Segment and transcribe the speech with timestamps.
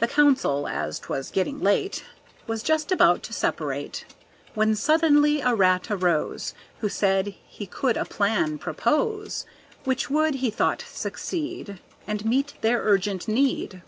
[0.00, 2.02] The council, as 'twas getting late,
[2.48, 4.04] Was just about to separate,
[4.54, 9.46] When suddenly a rat arose Who said he could a plan propose
[9.84, 13.80] Which would, he thought, succeed And meet their urgent need.